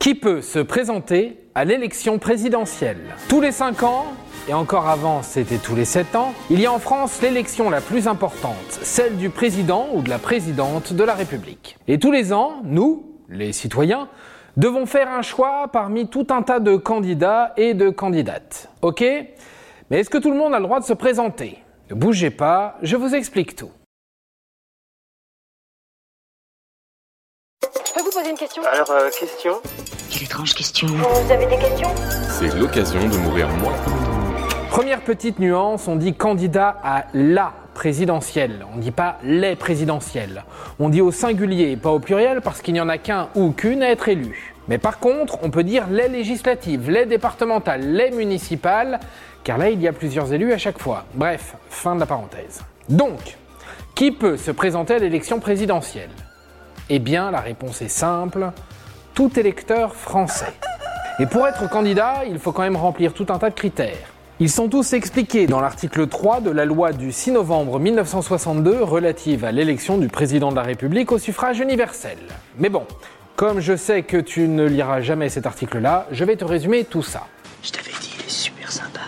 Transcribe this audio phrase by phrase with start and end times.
[0.00, 3.14] Qui peut se présenter à l'élection présidentielle?
[3.28, 4.06] Tous les 5 ans,
[4.48, 7.82] et encore avant c'était tous les 7 ans, il y a en France l'élection la
[7.82, 11.76] plus importante, celle du président ou de la présidente de la République.
[11.86, 14.08] Et tous les ans, nous, les citoyens,
[14.56, 18.70] devons faire un choix parmi tout un tas de candidats et de candidates.
[18.80, 19.02] Ok?
[19.02, 21.58] Mais est-ce que tout le monde a le droit de se présenter?
[21.90, 23.70] Ne bougez pas, je vous explique tout.
[28.00, 29.60] Peux vous poser une question Alors, euh, question
[30.10, 30.86] Quelle étrange question.
[30.86, 31.88] Vous avez des questions
[32.28, 33.74] C'est l'occasion de mourir moins.
[34.70, 38.64] Première petite nuance, on dit candidat à la présidentielle.
[38.72, 40.44] On ne dit pas les présidentielles.
[40.78, 43.82] On dit au singulier, pas au pluriel, parce qu'il n'y en a qu'un ou qu'une
[43.82, 44.54] à être élu.
[44.68, 49.00] Mais par contre, on peut dire les législatives, les départementales, les municipales,
[49.44, 51.04] car là, il y a plusieurs élus à chaque fois.
[51.14, 52.62] Bref, fin de la parenthèse.
[52.88, 53.36] Donc,
[53.94, 56.10] qui peut se présenter à l'élection présidentielle?
[56.92, 58.50] Eh bien, la réponse est simple,
[59.14, 60.52] tout électeur français.
[61.20, 64.10] Et pour être candidat, il faut quand même remplir tout un tas de critères.
[64.40, 69.44] Ils sont tous expliqués dans l'article 3 de la loi du 6 novembre 1962 relative
[69.44, 72.18] à l'élection du président de la République au suffrage universel.
[72.58, 72.84] Mais bon,
[73.36, 77.04] comme je sais que tu ne liras jamais cet article-là, je vais te résumer tout
[77.04, 77.28] ça.
[77.62, 79.00] Je t'avais dit, il est super sympa.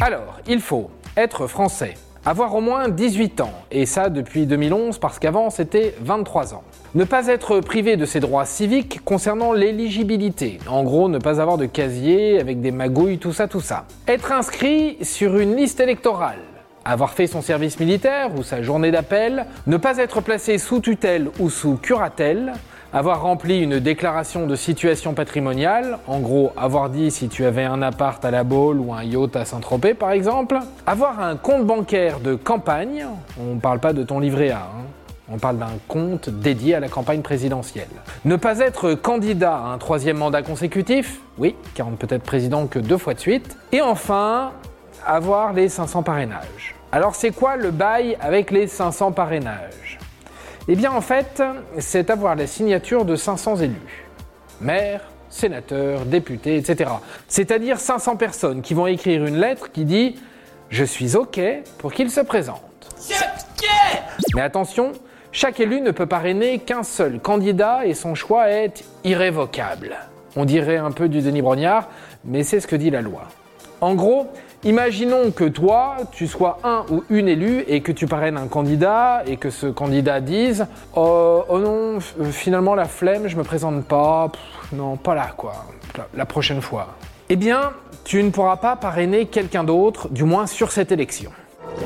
[0.00, 5.18] Alors, il faut être français, avoir au moins 18 ans, et ça depuis 2011 parce
[5.18, 6.62] qu'avant c'était 23 ans.
[6.94, 10.58] Ne pas être privé de ses droits civiques concernant l'éligibilité.
[10.68, 13.86] En gros, ne pas avoir de casier avec des magouilles, tout ça, tout ça.
[14.08, 16.40] Être inscrit sur une liste électorale.
[16.84, 19.46] Avoir fait son service militaire ou sa journée d'appel.
[19.66, 22.54] Ne pas être placé sous tutelle ou sous curatelle.
[22.92, 27.82] Avoir rempli une déclaration de situation patrimoniale, en gros avoir dit si tu avais un
[27.82, 30.58] appart à la Baule ou un yacht à Saint-Tropez par exemple.
[30.86, 33.06] Avoir un compte bancaire de campagne,
[33.38, 34.86] on ne parle pas de ton livret A, hein.
[35.32, 37.86] On parle d'un compte dédié à la campagne présidentielle.
[38.24, 42.24] Ne pas être candidat à un troisième mandat consécutif, oui, car on ne peut être
[42.24, 43.56] président que deux fois de suite.
[43.70, 44.50] Et enfin,
[45.06, 46.74] avoir les 500 parrainages.
[46.90, 49.99] Alors c'est quoi le bail avec les 500 parrainages?
[50.68, 51.42] Eh bien en fait,
[51.78, 54.06] c'est avoir la signature de 500 élus.
[54.60, 56.90] Maires, sénateurs, députés, etc.
[57.28, 60.16] C'est-à-dire 500 personnes qui vont écrire une lettre qui dit⁇
[60.68, 61.40] Je suis OK
[61.78, 62.60] pour qu'il se présente⁇
[64.34, 64.92] Mais attention,
[65.32, 69.96] chaque élu ne peut parrainer qu'un seul candidat et son choix est irrévocable.
[70.36, 71.88] On dirait un peu du Denis Brognard,
[72.24, 73.22] mais c'est ce que dit la loi.
[73.80, 74.26] En gros,
[74.62, 79.22] imaginons que toi, tu sois un ou une élue et que tu parraines un candidat
[79.26, 83.84] et que ce candidat dise Oh, oh non, f- finalement la flemme, je me présente
[83.86, 85.52] pas, Pff, non, pas là quoi,
[86.14, 86.88] la- prochaine fois.
[87.30, 87.72] Eh bien,
[88.04, 91.30] tu ne pourras pas parrainer quelqu'un d'autre, du moins sur cette élection.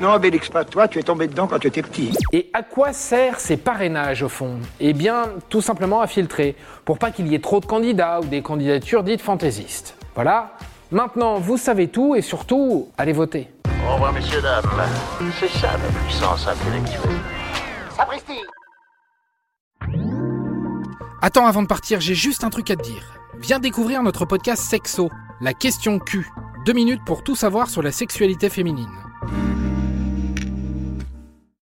[0.00, 2.10] Non, Obélix, pas toi, tu es tombé dedans quand tu étais petit.
[2.32, 4.54] Et à quoi servent ces parrainages au fond?
[4.80, 8.24] Eh bien, tout simplement à filtrer, pour pas qu'il y ait trop de candidats ou
[8.24, 9.94] des candidatures dites fantaisistes.
[10.14, 10.52] Voilà,
[10.90, 13.48] maintenant vous savez tout et surtout, allez voter.
[13.88, 14.64] Au revoir, messieurs, dames.
[15.38, 17.20] C'est ça la puissance intellectuelle.
[17.96, 18.40] Sapristi
[21.22, 23.18] Attends, avant de partir, j'ai juste un truc à te dire.
[23.38, 25.10] Viens découvrir notre podcast Sexo,
[25.40, 26.28] la question Q.
[26.64, 28.90] Deux minutes pour tout savoir sur la sexualité féminine.